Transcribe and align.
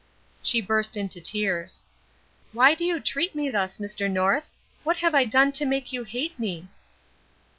She 0.41 0.61
burst 0.61 0.97
into 0.97 1.21
tears. 1.21 1.83
"Why 2.53 2.73
do 2.73 2.83
you 2.83 2.99
treat 2.99 3.35
me 3.35 3.51
thus, 3.51 3.77
Mr. 3.77 4.09
North? 4.09 4.49
What 4.83 4.97
have 4.97 5.13
I 5.13 5.25
done 5.25 5.51
to 5.51 5.65
make 5.67 5.93
you 5.93 6.05
hate 6.05 6.39
me?" 6.39 6.67